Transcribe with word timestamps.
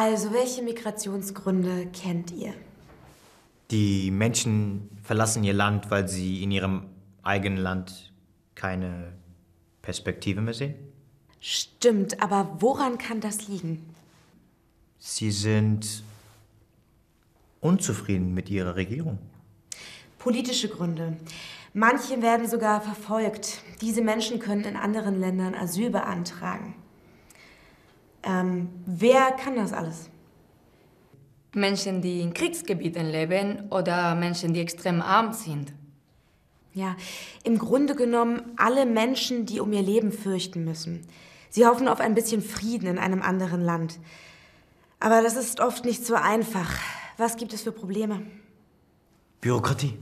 Also, 0.00 0.32
welche 0.32 0.62
Migrationsgründe 0.62 1.86
kennt 1.86 2.30
ihr? 2.30 2.54
Die 3.72 4.12
Menschen 4.12 4.96
verlassen 5.02 5.42
ihr 5.42 5.54
Land, 5.54 5.90
weil 5.90 6.08
sie 6.08 6.44
in 6.44 6.52
ihrem 6.52 6.86
eigenen 7.24 7.58
Land 7.58 8.12
keine 8.54 9.14
Perspektive 9.82 10.40
mehr 10.40 10.54
sehen. 10.54 10.76
Stimmt, 11.40 12.22
aber 12.22 12.58
woran 12.60 12.98
kann 12.98 13.20
das 13.20 13.48
liegen? 13.48 13.92
Sie 15.00 15.32
sind 15.32 16.04
unzufrieden 17.60 18.34
mit 18.34 18.50
ihrer 18.50 18.76
Regierung. 18.76 19.18
Politische 20.20 20.68
Gründe. 20.68 21.16
Manche 21.74 22.22
werden 22.22 22.48
sogar 22.48 22.82
verfolgt. 22.82 23.62
Diese 23.80 24.02
Menschen 24.02 24.38
können 24.38 24.62
in 24.62 24.76
anderen 24.76 25.18
Ländern 25.18 25.56
Asyl 25.56 25.90
beantragen. 25.90 26.76
Ähm, 28.38 28.68
wer 28.86 29.32
kann 29.32 29.56
das 29.56 29.72
alles? 29.72 30.10
Menschen, 31.54 32.02
die 32.02 32.20
in 32.20 32.34
Kriegsgebieten 32.34 33.06
leben 33.06 33.68
oder 33.70 34.14
Menschen, 34.14 34.52
die 34.54 34.60
extrem 34.60 35.00
arm 35.00 35.32
sind. 35.32 35.72
Ja, 36.74 36.96
im 37.42 37.58
Grunde 37.58 37.94
genommen 37.94 38.42
alle 38.56 38.86
Menschen, 38.86 39.46
die 39.46 39.60
um 39.60 39.72
ihr 39.72 39.82
Leben 39.82 40.12
fürchten 40.12 40.64
müssen. 40.64 41.06
Sie 41.50 41.66
hoffen 41.66 41.88
auf 41.88 42.00
ein 42.00 42.14
bisschen 42.14 42.42
Frieden 42.42 42.86
in 42.86 42.98
einem 42.98 43.22
anderen 43.22 43.62
Land. 43.62 43.98
Aber 45.00 45.22
das 45.22 45.36
ist 45.36 45.60
oft 45.60 45.84
nicht 45.84 46.04
so 46.04 46.14
einfach. 46.14 46.70
Was 47.16 47.36
gibt 47.36 47.52
es 47.52 47.62
für 47.62 47.72
Probleme? 47.72 48.22
Bürokratie. 49.40 49.98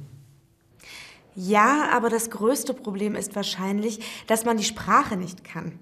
Ja, 1.34 1.90
aber 1.92 2.08
das 2.08 2.30
größte 2.30 2.74
Problem 2.74 3.14
ist 3.14 3.36
wahrscheinlich, 3.36 4.00
dass 4.26 4.44
man 4.44 4.56
die 4.56 4.64
Sprache 4.64 5.16
nicht 5.16 5.44
kann. 5.44 5.78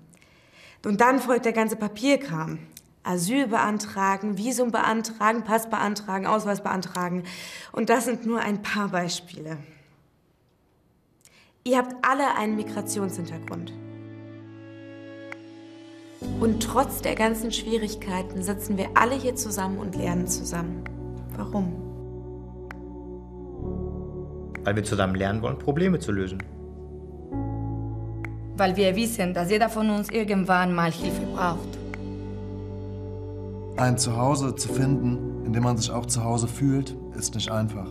Und 0.85 1.01
dann 1.01 1.21
folgt 1.21 1.45
der 1.45 1.53
ganze 1.53 1.77
Papierkram. 1.77 2.59
Asyl 3.03 3.49
beantragen, 3.49 4.39
Visum 4.39 4.71
beantragen, 4.71 5.45
Pass 5.45 5.69
beantragen, 5.69 6.27
Ausweis 6.27 6.63
beantragen. 6.63 7.25
Und 7.71 7.91
das 7.91 8.07
sind 8.07 8.25
nur 8.25 8.41
ein 8.41 8.63
paar 8.63 8.89
Beispiele. 8.89 9.59
Ihr 11.65 11.79
habt 11.79 11.95
alle 12.03 12.35
einen 12.37 12.57
Migrationshintergrund. 12.57 13.73
Und 16.41 16.63
trotz 16.63 17.03
der 17.03 17.15
ganzen 17.15 17.53
Schwierigkeiten 17.53 18.43
sitzen 18.43 18.79
wir 18.79 18.89
alle 18.95 19.15
hier 19.15 19.37
zusammen 19.37 19.79
und 19.79 19.95
lernen 19.95 20.27
zusammen. 20.27 20.85
Warum? 21.37 21.73
Weil 24.65 24.77
wir 24.77 24.85
zusammen 24.85 25.15
lernen 25.15 25.43
wollen, 25.43 25.59
Probleme 25.59 25.99
zu 25.99 26.11
lösen. 26.11 26.43
Weil 28.57 28.77
wir 28.77 28.95
wissen, 28.95 29.35
dass 29.35 29.51
jeder 29.51 29.69
von 29.69 29.91
uns 29.91 30.11
irgendwann 30.11 30.75
mal 30.75 30.93
Hilfe 30.93 31.23
braucht. 31.35 31.79
Ein 33.77 33.99
Zuhause 33.99 34.55
zu 34.55 34.69
finden, 34.69 35.45
in 35.45 35.53
dem 35.53 35.65
man 35.65 35.77
sich 35.77 35.91
auch 35.91 36.07
zu 36.07 36.23
Hause 36.23 36.47
fühlt, 36.47 36.95
ist 37.17 37.35
nicht 37.35 37.51
einfach. 37.51 37.89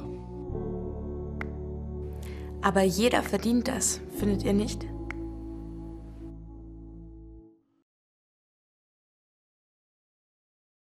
Aber 2.62 2.84
jeder 2.84 3.22
verdient 3.22 3.68
das, 3.68 4.00
findet 4.18 4.44
ihr 4.44 4.54
nicht? 4.54 4.86